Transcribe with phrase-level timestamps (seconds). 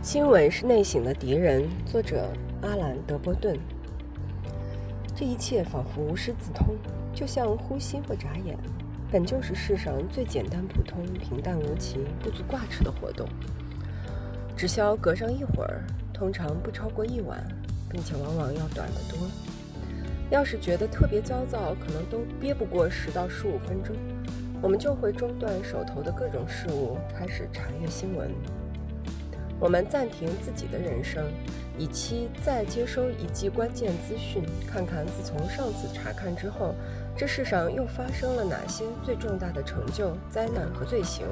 [0.00, 1.68] 新闻是内省的敌人。
[1.84, 2.30] 作者
[2.62, 3.58] 阿兰·德波顿。
[5.14, 6.76] 这一切仿佛无师自通，
[7.12, 8.56] 就像呼吸或眨眼，
[9.10, 13.28] 本就是世上最简单、普通、平淡无奇、不足挂齿的活动。
[14.56, 15.82] 只消隔上一会儿，
[16.14, 17.44] 通常不超过一晚，
[17.90, 19.28] 并且往往要短得多。
[20.30, 23.96] 要是觉得特别焦躁，可能都憋不过十到十五分钟，
[24.62, 28.30] 我们就会中断手头的各种事务，开始查阅新闻。
[29.60, 31.24] 我们暂停自己的人生，
[31.76, 36.74] 以期再接收一记关键资讯，看看自从上次查看之后，
[37.16, 41.26] 这世上又发生了哪些最重大的成就、灾难和罪行，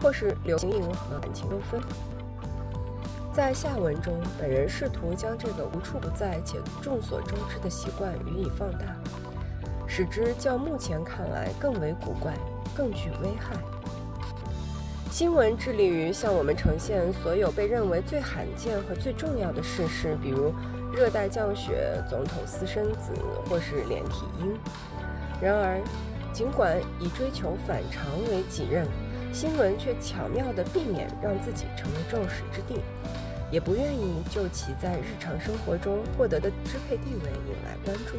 [0.00, 1.80] 或是流行病和感情纠纷。
[3.32, 8.96] 在下文中，本人试图将这个无处不在且众所周知的习惯予以放大，
[9.88, 12.32] 使之较目前看来更为古怪，
[12.76, 13.56] 更具危害。
[15.10, 20.54] 新闻致力于向我们呈现所有被认为最罕见和最重要的事实，比如
[20.94, 23.12] 热带降雪、总统私生子
[23.44, 24.56] 或是连体婴。
[25.42, 25.82] 然而，
[26.32, 28.86] 尽管以追求反常为己任，
[29.32, 32.80] 新闻却巧妙地避免让自己成为众矢之的，
[33.50, 38.14] 也不愿意就其在日常生活中获得的支配地位引来关注。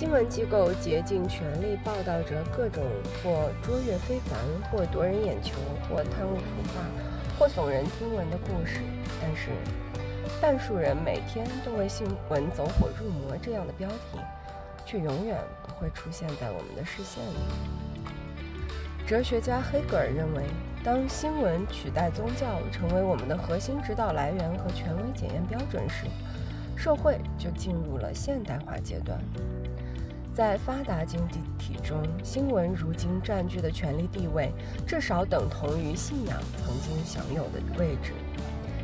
[0.00, 2.82] 新闻机构竭尽全力报道着各种
[3.22, 4.38] 或卓越非凡、
[4.70, 5.56] 或夺人眼球、
[5.86, 6.80] 或贪污腐化、
[7.38, 8.80] 或耸人听闻的故事，
[9.20, 9.50] 但是，
[10.40, 14.18] 半数人每天都为新闻走火入魔这样的标题，
[14.86, 17.36] 却永远不会出现在我们的视线里。
[19.06, 20.44] 哲学家黑格尔认为，
[20.82, 26.06] 当新闻取代宗教成为我们的核心指导来源和权威检验标准时，
[26.74, 29.20] 社会就进入了现代化阶段。
[30.32, 34.52] 在发达经济体中，新闻如今占据的权力地位，
[34.86, 38.12] 至少等同于信仰曾经享有的位置。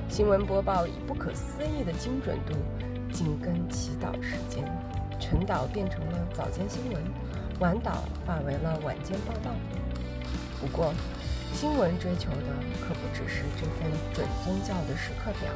[0.09, 2.55] 新闻播报以不可思议的精准度
[3.13, 4.65] 紧跟祈祷时间，
[5.21, 7.03] 晨祷变成了早间新闻，
[7.61, 7.93] 晚祷
[8.27, 9.51] 化为了晚间报道。
[10.61, 10.93] 不过，
[11.55, 12.47] 新闻追求的
[12.81, 15.51] 可不只是这份准宗教的时刻表，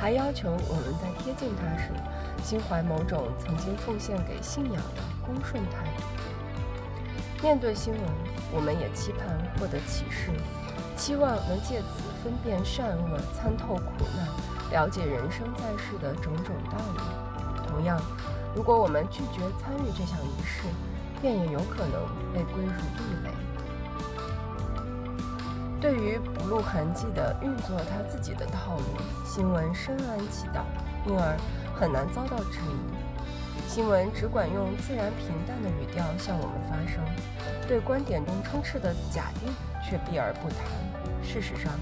[0.00, 1.90] 还要求我们在贴近它时。
[2.42, 6.02] 心怀某种曾经奉献给信仰的恭顺态度。
[7.42, 8.02] 面对新闻，
[8.50, 9.28] 我们也期盼
[9.58, 10.32] 获得启示，
[10.96, 14.26] 期望能借此分辨善恶、参透苦难、
[14.72, 17.68] 了解人生在世的种种道理。
[17.68, 18.00] 同样，
[18.56, 20.64] 如果我们拒绝参与这项仪式，
[21.20, 22.00] 便也有可能
[22.32, 23.30] 被归入异类。
[25.80, 28.84] 对于不露痕迹地运作他自己的套路，
[29.24, 30.64] 新闻深谙其道，
[31.06, 31.36] 因而。
[31.80, 33.66] 很难遭到质疑。
[33.66, 37.02] 新闻只管用自然平淡的语调向我们发声，
[37.66, 39.48] 对观点中充斥的假定
[39.82, 40.58] 却避而不谈。
[41.24, 41.72] 事实上，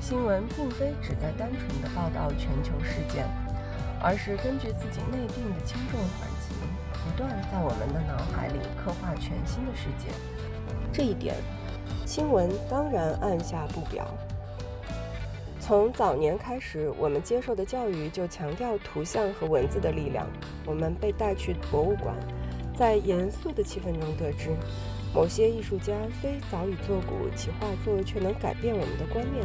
[0.00, 3.26] 新闻并非只在单纯的报道全球事件，
[4.00, 6.56] 而是根据自己内定的轻重缓急，
[7.04, 10.08] 不断在我们的脑海里刻画全新的世界。
[10.90, 11.36] 这一点，
[12.06, 14.06] 新闻当然按下不表。
[15.58, 20.26] 从早年开始，我们接受的教育就强调图像和文字的力量。
[20.66, 22.14] 我们被带去博物馆，
[22.76, 24.50] 在严肃的气氛中得知，
[25.14, 29.42] 某些艺术家虽早已作古，其画作却能改变我们的观念；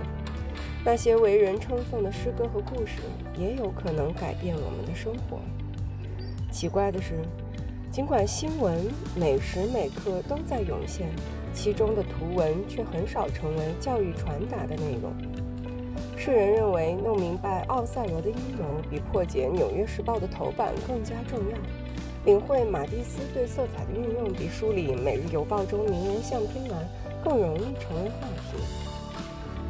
[0.83, 2.97] 那些为人称颂的诗歌和故事，
[3.37, 5.39] 也有可能改变我们的生活。
[6.51, 7.21] 奇怪的是，
[7.89, 8.77] 尽管新闻
[9.15, 11.07] 每时每刻都在涌现，
[11.61, 15.11] 其中的图文却很少成为教育传达的内容。
[16.15, 21.57] 世人认为弄明白奥赛罗的阴谋比破解《纽约时报》的头版更加重要，
[22.23, 26.79] 领会马蒂斯对色彩的运用比梳理《每日邮报》中名人相片栏
[27.21, 28.63] 更容易成为话题。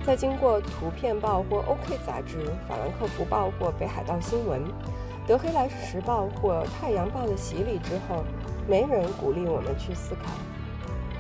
[0.05, 4.61] 在经过《图片报》或《OK》杂志、《法兰克福报》或《北海道新闻》、
[5.27, 8.23] 《德黑兰时报》或《太阳报》的洗礼之后，
[8.67, 10.29] 没人鼓励我们去思考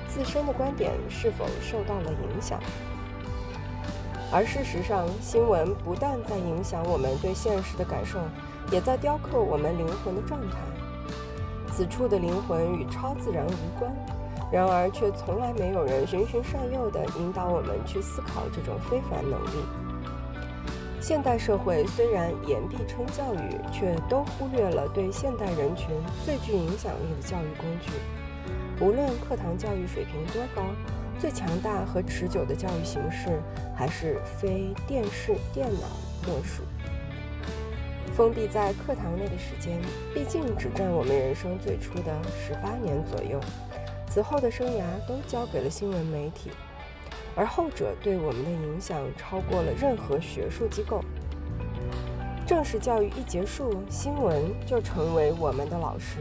[0.09, 2.59] 自身的观点是否受到了影响。
[4.31, 8.19] 而事实上，新闻不但在影响我们对现实的感受，
[8.71, 10.57] 也在雕刻我们灵魂的状态。
[11.71, 13.91] 此处的灵魂与超自然无关，
[14.51, 19.63] 然而却从来没有人循循善诱地引导我们去思考这种非凡能力。
[21.01, 25.87] 现代社会虽然言必称教育，却都忽略了对现代人群
[26.25, 27.91] 最具影响力的教育工具。
[28.81, 30.63] 无论课堂教育水平多高。
[31.19, 33.41] 最强大和持久的教育形式，
[33.75, 35.81] 还是非电视、电脑
[36.25, 36.63] 莫属。
[38.15, 39.81] 封闭在课堂内的时间，
[40.13, 43.37] 毕竟只占我们人生最初的十八年左右，
[44.09, 46.51] 此后的生涯都交给了新闻媒体。
[47.35, 51.03] 而后者对我们的影响超过了任何学术机构。
[52.47, 56.19] 正式教育一结束，新闻就成为我们的老师。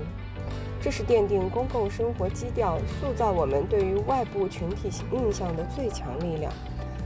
[0.89, 6.51] 这是奠定公共生活基调、塑造我们对于外部群体印象的最强力量。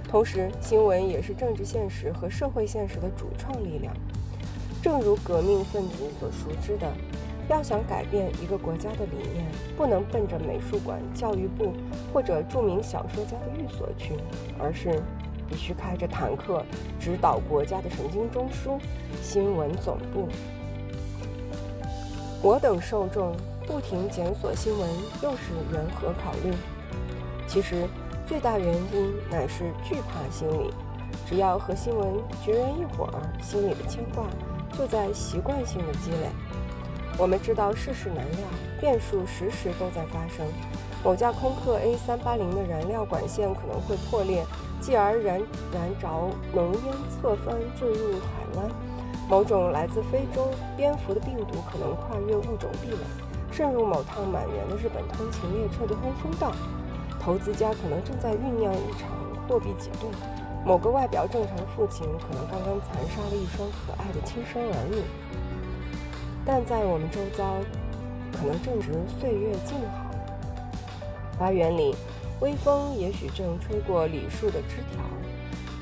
[0.09, 3.93] 同时，新闻也是政治现实和社会现实的主创力量。
[4.81, 6.87] 正如革命分子所熟知的，
[7.49, 9.45] 要想改变一个国家的理念，
[9.77, 11.73] 不能奔着美术馆、教育部
[12.13, 14.15] 或者著名小说家的寓所去，
[14.61, 15.03] 而是。
[15.51, 16.65] 必须开着坦克
[17.01, 18.79] 指导国家的神经中枢——
[19.21, 20.29] 新闻总部。
[22.43, 23.35] 我等受众
[23.67, 24.89] 不停检索新闻，
[25.23, 26.53] 又是缘何考虑？
[27.47, 27.87] 其实，
[28.27, 30.73] 最大原因乃是惧怕心理。
[31.29, 32.15] 只要和新闻
[32.45, 34.25] 绝缘一会儿，心里的牵挂
[34.77, 36.29] 就在习惯性的积累。
[37.19, 38.39] 我们知道世事难料，
[38.81, 40.47] 变数时时都在发生。
[41.05, 44.45] 某架空客 A 三八零的燃料管线可能会破裂。
[44.81, 45.41] 继而燃
[45.73, 46.09] 燃着
[46.53, 48.69] 浓烟侧翻坠入海湾，
[49.29, 56.53] 某种来自非洲蝙蝠的病毒可能跨越物种壁垒，渗入某趟满员的日本通勤列车的通风道。
[57.21, 59.11] 投资家可能正在酝酿一场
[59.47, 60.09] 货币挤兑，
[60.65, 65.03] 某个外表正常的父亲可能刚刚残杀了一双可爱的亲生儿女。
[66.45, 67.61] 但在我们周遭，
[68.33, 68.91] 可能正值
[69.21, 70.11] 岁月静好。
[71.39, 71.95] 花园里。
[72.41, 75.01] 微风也许正吹过李树的枝条，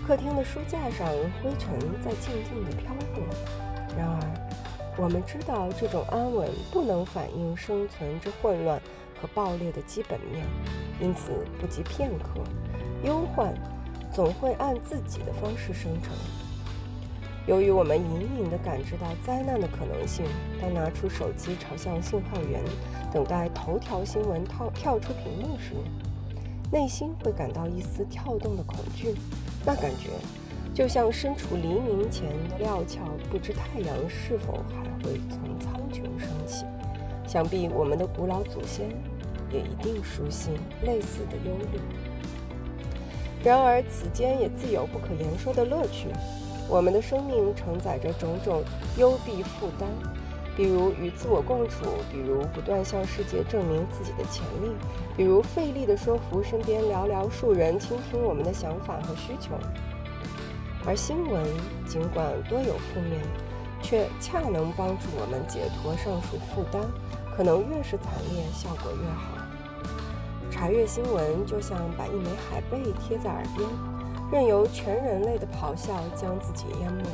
[0.07, 1.09] 客厅的书架上
[1.43, 1.73] 灰尘
[2.05, 3.25] 在静静地飘过。
[3.97, 4.21] 然而，
[5.01, 8.79] 我们知道这种安稳不能反映生存之混乱
[9.19, 10.45] 和爆裂的基本面，
[11.01, 12.39] 因此不及片刻，
[13.03, 13.55] 忧患
[14.13, 16.13] 总会按自己的方式生成。
[17.47, 20.27] 由于我们隐隐地感知到灾难的可能性，
[20.61, 22.63] 当拿出手机朝向信号源，
[23.11, 25.73] 等待头条新闻跳跳出屏幕时，
[26.71, 29.15] 内心会感到一丝跳动的恐惧，
[29.65, 30.11] 那感觉
[30.73, 33.01] 就像身处黎明前的料峭，
[33.31, 36.65] 不知太阳是否还会从苍穹升起。
[37.27, 38.89] 想必我们的古老祖先
[39.53, 40.51] 也一定熟悉
[40.83, 41.81] 类似的忧虑。
[43.43, 46.09] 然而，此间也自有不可言说的乐趣。
[46.69, 48.63] 我们的生命承载着种种
[48.97, 49.89] 幽闭负担。
[50.57, 54.75] 比如与自我共处，比如不断向世界证明自己的潜力，
[55.17, 59.53] 比如费力地说服身边寥寥数人倾听我们的想法和需求。
[60.87, 61.45] 而新闻
[61.87, 63.21] 尽管多有负面，
[63.83, 66.83] 却恰能帮助我们解脱上述负担。
[67.37, 69.39] 可能越是惨烈，效果越好。
[70.51, 73.69] 查阅新闻就像把一枚海贝贴在耳边，
[74.31, 77.05] 任由全人类的咆哮将自己淹没。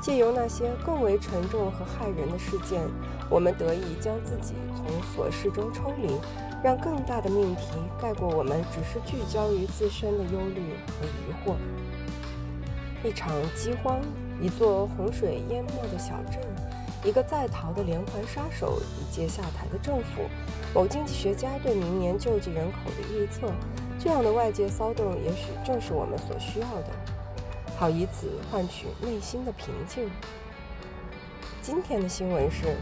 [0.00, 2.82] 借由那些更为沉重和骇人的事件，
[3.30, 6.12] 我们得以将自己从琐事中抽离，
[6.62, 7.68] 让更大的命题
[7.98, 11.54] 盖过我们只是聚焦于自身的忧虑和疑惑。
[13.04, 14.00] 一场饥荒，
[14.40, 16.40] 一座洪水淹没的小镇，
[17.04, 20.22] 一个在逃的连环杀手，一届下台的政府，
[20.74, 23.52] 某经济学家对明年救济人口的预测，
[23.98, 26.90] 这样的外界骚动，也许正是我们所需要的。
[27.76, 30.08] 好以此换取内心的平静。
[31.60, 32.74] 今天的新闻是：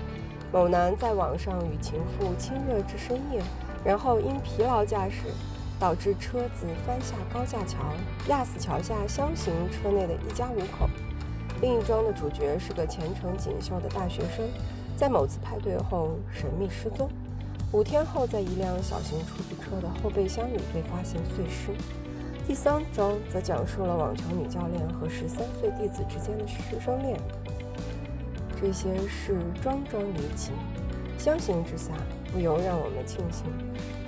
[0.52, 3.42] 某男在网上与情妇亲热至深夜，
[3.84, 5.32] 然后因疲劳驾驶
[5.82, 7.78] 导致车子翻下高架桥，
[8.28, 10.88] 压死桥下厢型车内的一家五口。
[11.60, 14.48] 另一桩的主角是个前程锦绣的大学生，
[14.96, 17.10] 在某次派对后神秘失踪，
[17.72, 21.76] 五天后在一辆小型出租车的后备箱里被发现碎尸。
[22.46, 27.18] 第三章则讲述了网球女教练和十三岁弟子之间的师生恋。
[28.60, 30.52] 这些事桩桩离奇，
[31.18, 31.90] 相形之下，
[32.32, 33.46] 不由让我们庆幸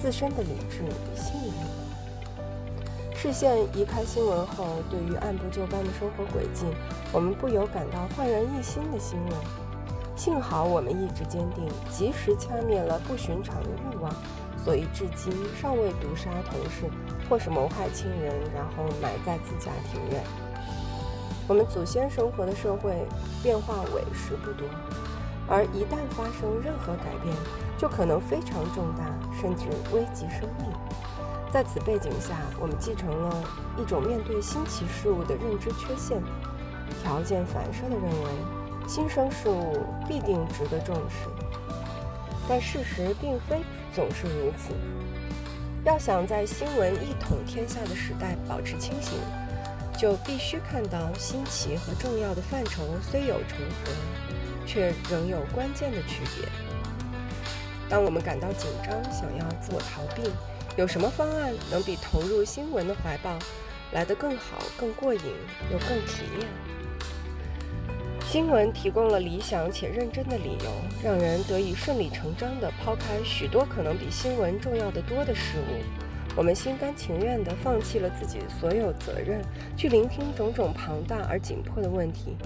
[0.04, 3.16] 自身的理智与信任。
[3.16, 6.66] 视线移开新闻后，对于按部就班的生活轨迹，
[7.10, 9.32] 我们不由感到焕然一新的欣慰。
[10.14, 14.14] 幸好我们意志坚定，及时掐灭了不寻常的欲望，
[14.62, 16.84] 所以至今尚未毒杀同事。
[17.26, 20.22] 或是谋害亲人，然后埋在自家庭院。
[21.48, 23.06] 我们祖先生活的社会
[23.42, 24.68] 变化委实不多，
[25.48, 27.34] 而一旦发生任何改变，
[27.76, 29.04] 就可能非常重大，
[29.40, 30.68] 甚至危及生命。
[31.52, 33.44] 在此背景下，我们继承了
[33.78, 36.20] 一种面对新奇事物的认知缺陷，
[37.02, 38.30] 条件反射地认为
[38.88, 41.28] 新生事物必定值得重视，
[42.48, 43.62] 但事实并非
[43.92, 44.74] 总是如此。
[45.84, 49.18] 要想在新闻一统天下的时代保持清醒，
[49.98, 53.92] 就必须看到新奇和重要的范畴虽有重合，
[54.66, 56.73] 却仍有关键的区别。
[57.94, 60.28] 当我们感到紧张，想要自我逃避，
[60.76, 63.38] 有什么方案能比投入新闻的怀抱
[63.92, 65.20] 来得更好、更过瘾
[65.70, 66.48] 又更体面？
[68.20, 70.72] 新闻提供了理想且认真的理由，
[71.04, 75.80] 让人得以顺理成章地抛开许多可能比新闻重要的多的事物。
[76.36, 79.40] 我们心甘情愿地放弃了自己所有责任，
[79.76, 82.36] 去聆听种种庞大而紧迫的问题，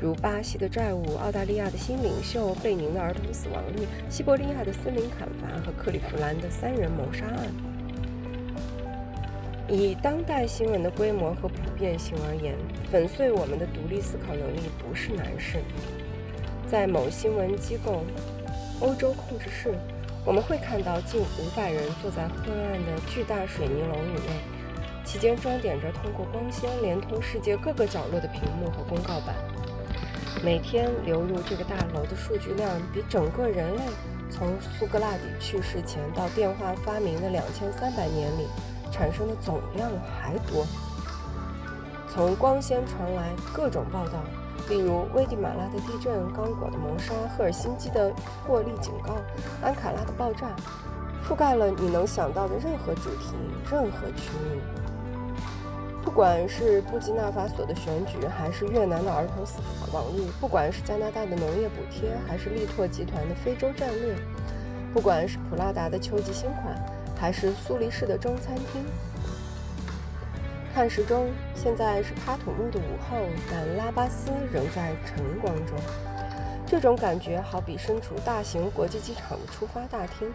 [0.00, 7.48] 如巴西的债务、澳大利亚的新领袖、贝宁的儿童死亡率、西伯利亚的森林砍伐和克利夫兰的三人谋杀案。
[9.68, 12.54] 以当代新闻的规模和普遍性而言，
[12.90, 15.58] 粉碎我们的独立思考能力不是难事。
[16.66, 18.04] 在某新闻机构
[18.80, 19.74] 欧洲控制室，
[20.24, 24.40] 我们会看到近五百人坐在昏暗的巨大水泥楼宇内，
[25.04, 29.34] 其间装点着通过光纤连通世界各个角落的屏幕和公告板。
[30.42, 33.82] 每天流入这个大楼的数据量，比整个人类
[34.30, 38.46] 从苏格拉底去世前到电话发明的两千三百年里。
[38.90, 40.66] 产生的总量还多。
[42.08, 44.14] 从光纤传来各种报道，
[44.68, 48.10] 例如危地马拉的地震、刚果的谋杀、赫尔辛基的
[48.46, 49.14] 破例警告、
[49.62, 50.56] 安卡拉的爆炸，
[51.22, 53.34] 覆盖了你能想到的任何主题、
[53.70, 54.58] 任何区域。
[56.02, 59.58] 不管是布基纳法索的选举，还是越南的儿童死
[59.92, 64.14] 亡率；不管是加拿大的农业补贴，还是力拓集团的非洲战略；
[64.92, 66.74] 不管是普拉达的秋季新款。
[67.20, 68.84] 还是苏黎世的中餐厅。
[70.72, 73.16] 看时钟，现在是喀土穆的午后，
[73.50, 75.76] 但拉巴斯仍在晨光中。
[76.64, 80.32] 这种感觉好比身处大型国际机场的出发大厅，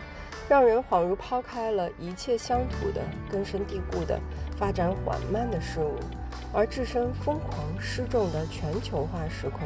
[0.49, 4.19] 让人恍如抛开了一切乡土的、根深蒂固的、
[4.57, 5.95] 发展缓慢的事物，
[6.53, 9.61] 而置身疯狂失重的全球化时空。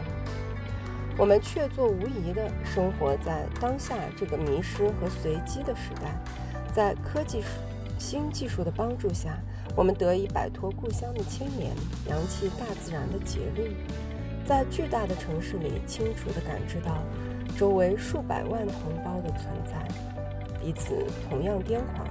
[1.18, 6.16] 我们确凿无疑地生活在当下这个迷失和随机的时代。
[6.72, 7.44] 在科技
[7.98, 9.40] 新技术的帮助下，
[9.76, 11.72] 我们得以摆脱故乡的牵连，
[12.08, 13.76] 扬弃大自然的节律，
[14.46, 17.04] 在巨大的城市里清楚地感知到
[17.58, 20.17] 周围数百万同胞的存在，
[20.68, 20.94] 彼此
[21.30, 22.06] 同样癫狂，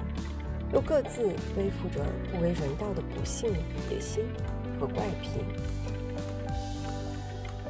[0.73, 3.53] 又各自背负着不为人道的不幸、
[3.91, 4.25] 野心
[4.81, 5.45] 和怪癖。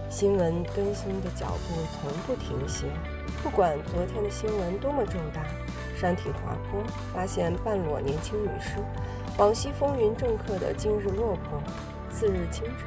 [0.08, 2.86] 新闻更新的脚步从不停歇，
[3.42, 5.42] 不管昨天的新闻多么重大。
[6.00, 6.80] 山体滑坡，
[7.12, 8.78] 发现半裸年轻女尸；
[9.38, 11.60] 往昔风云正客的今日落魄，
[12.12, 12.86] 次日清晨，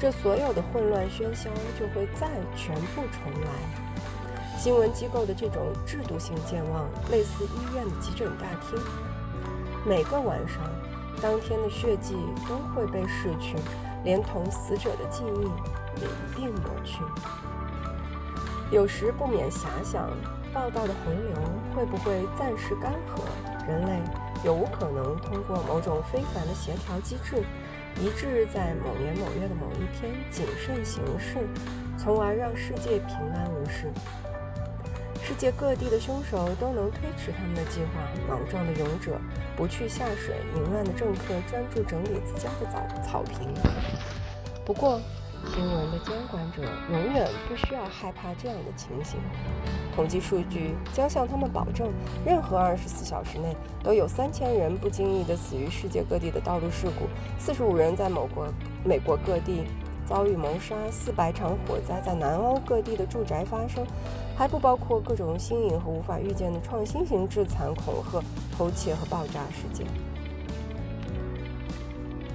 [0.00, 3.83] 这所有的混乱喧嚣就会再全部重来。
[4.64, 8.82] 新闻机构的这种制度性健忘，类似医院的急诊大厅。
[9.84, 10.56] 每个晚上，
[11.20, 12.16] 当天的血迹
[12.48, 13.56] 都会被逝去，
[14.04, 17.02] 连同死者的记忆也一并抹去。
[18.70, 20.08] 有时不免遐想。
[20.54, 21.34] 报道的洪流
[21.74, 23.68] 会不会暂时干涸？
[23.68, 24.00] 人类
[24.44, 27.44] 有无可能通过某种非凡的协调机制，
[28.00, 31.46] 一致在某年某月的某一天谨慎行事，
[31.98, 33.92] 从而让世界平安无事？
[35.26, 39.18] 世界各地的凶手都能推迟他们的计划，莽撞的勇者
[39.56, 43.48] 不去下水，淫乱的政客专注整理自家的草草坪。
[44.64, 45.00] 不过。
[45.46, 49.20] 新闻的监管者永远不需要害怕这样的情形。
[49.94, 51.92] 统计数据将向他们保证，
[52.24, 58.48] 任何二十四小时内都有三千人不经意地死于世界各地的道路事故，四十五人在某国
[58.82, 59.66] 美国各地
[60.06, 63.84] 遭遇谋杀，四百场火灾在南欧各地的住宅发生，
[64.36, 68.22] 还不包括各种新颖和无法预见的创新型致残、恐吓、
[68.56, 69.86] 偷窃和爆炸事件。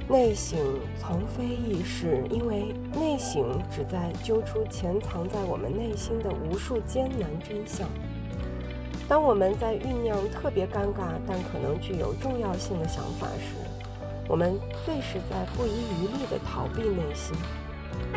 [0.08, 0.58] 内省
[0.98, 7.88] 从非易事，因为内省旨在揪出潜藏在我们内心的无数艰难真相。
[9.08, 13.54] 当我们在酝酿特别尴尬但可能具有重要性的想法时，
[14.30, 14.54] 我们
[14.86, 17.36] 最是在不遗余力地逃避内心。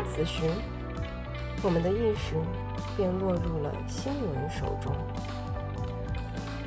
[0.07, 0.43] 此时，
[1.63, 2.35] 我们的意识
[2.95, 4.93] 便落入了新闻手中。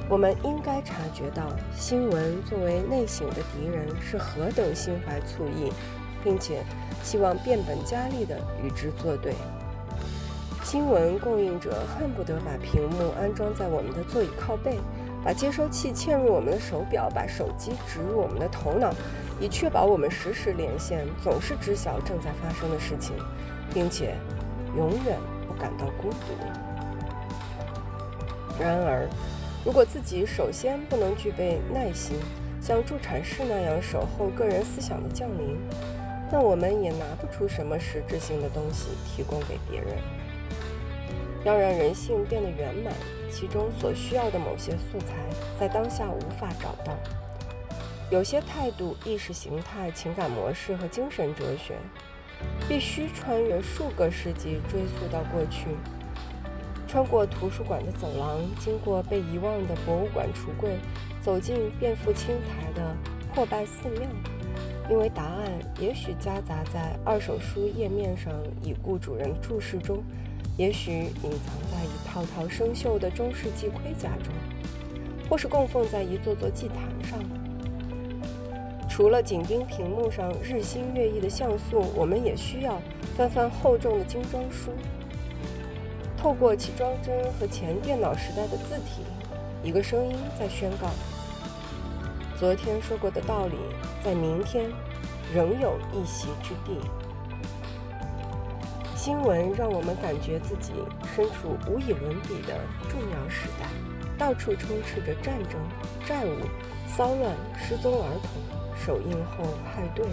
[0.09, 1.45] 我们应该察觉到，
[1.76, 5.73] 新闻作为内省的敌人是何等心怀醋意，
[6.25, 6.65] 并且
[7.05, 9.33] 希望变本加厉地与之作对。
[10.65, 14.81] 新闻供应者恨不得把屏幕安装在我们的座椅靠背，
[15.25, 18.93] 把接收器嵌入我们的手表，把手机植入我们的头脑，
[19.38, 23.14] 以确保我们实时连线，总是知晓正在发生的事情，
[23.75, 24.14] 并且
[24.76, 26.16] 永远不感到孤独。
[28.59, 29.07] 然而，
[29.64, 32.16] 如果自己首先不能具备耐心，
[32.62, 35.59] 像助产士那样守候个人思想的降临，
[36.33, 39.88] 那我们也拿不出什么实质性的东西提供给别人。
[41.45, 42.93] 要让人性变得圆满，
[43.31, 45.14] 其中所需要的某些素材
[45.61, 46.97] 在当下无法找到。
[48.09, 51.75] 有些态度、意识形态、情感模式和精神哲学，
[52.69, 55.67] 必须穿越数个世纪，追溯到过去，
[56.87, 60.79] 穿过图书馆的走廊，经过被遗忘的博物馆橱柜，
[61.21, 62.95] 走进遍布青苔的
[63.35, 64.03] 破败寺庙。
[64.89, 68.33] 因为答案也许夹杂在二手书页面上
[68.63, 70.01] 已故主人注释中，
[70.57, 74.33] 也许隐藏在一套套生锈的中世纪盔甲中，
[75.29, 77.19] 或是供奉在一座座祭坛上。
[78.97, 82.81] 除了紧盯屏幕上日新月异的像素，我们也需要
[83.15, 84.71] 翻翻厚重的精装书，
[86.17, 89.03] 透过其装帧和前电脑时代的字体，
[89.62, 90.88] 一个声音在宣告：
[92.38, 93.57] 昨天说过的道理，
[94.03, 94.65] 在明天
[95.35, 96.81] 仍有一席之地。
[98.97, 100.73] 新闻让我们感觉自己
[101.15, 103.67] 身处无以伦比的重要时代，
[104.17, 105.61] 到处充斥着战争、
[106.07, 106.38] 债务、
[106.88, 108.65] 骚乱、失踪儿童。
[108.85, 110.06] 首映后派对，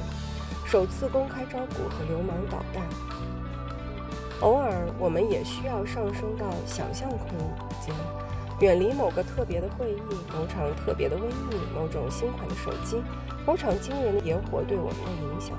[0.65, 2.83] 首次公开招股和流氓捣蛋。
[4.41, 7.29] 偶尔，我们也需要上升到想象空
[7.79, 7.95] 间，
[8.59, 10.01] 远离某个特别的会议、
[10.33, 13.01] 某场特别的瘟疫、某种新款的手机、
[13.45, 15.57] 某场惊人的野火对我们的影响，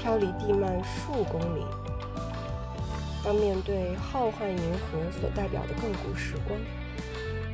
[0.00, 1.64] 飘离地幔数公里。
[3.22, 6.58] 当面对浩瀚银河所代表的亘古时光，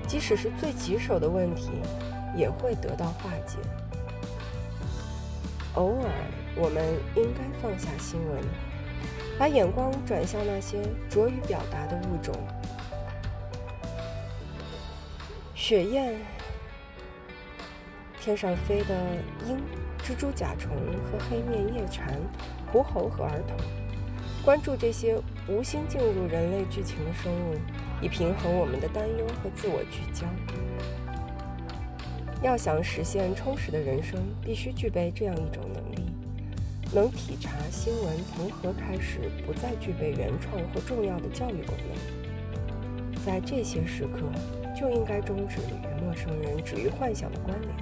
[0.07, 1.71] 即使是最棘手的问题，
[2.37, 3.59] 也会得到化解。
[5.77, 6.11] 偶尔，
[6.57, 6.83] 我们
[7.15, 8.43] 应该放下新闻，
[9.39, 10.79] 把眼光转向那些
[11.09, 12.35] 拙于表达的物种：
[15.55, 16.15] 雪雁、
[18.19, 18.95] 天上飞的
[19.47, 19.59] 鹰、
[20.03, 20.71] 蜘蛛、甲虫
[21.05, 22.09] 和黑面夜蝉、
[22.73, 23.57] 狐猴和儿童。
[24.43, 27.55] 关注这些无心进入人类剧情的生物，
[28.01, 30.25] 以平衡我们的担忧和自我聚焦。
[32.47, 35.97] 要想实现充实的人生，必须具备这样一种能力：
[36.95, 43.17] 能体察新闻从何开始不再具备原创或重要的教育功能。
[43.27, 44.31] 在这些时刻，
[44.79, 47.73] 就应该终止与陌生人止于幻想的关联，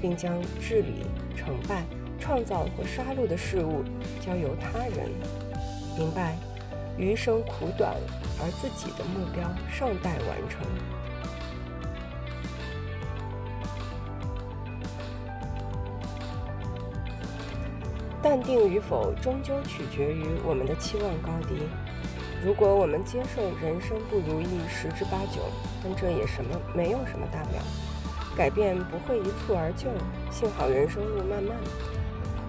[0.00, 1.02] 并将治理、
[1.36, 1.82] 成败、
[2.20, 3.82] 创造或杀戮的事物
[4.24, 5.10] 交由他人。
[5.98, 6.36] 明白，
[6.96, 7.92] 余生苦短，
[8.38, 10.64] 而自己的目标尚待完成。
[18.24, 21.56] 淡定与否，终究取决于我们的期望高低。
[22.42, 25.42] 如果我们接受人生不如意十之八九，
[25.82, 27.62] 但这也什么没有什么大不了，
[28.34, 29.90] 改变不会一蹴而就。
[30.30, 31.54] 幸好人生路漫漫，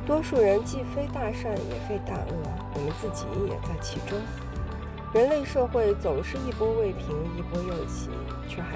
[0.08, 2.34] 多数人既非大善也非大恶，
[2.74, 4.18] 我们自己也在其中。
[5.14, 8.10] 人类社会总是一波未平一波又起，
[8.48, 8.72] 却还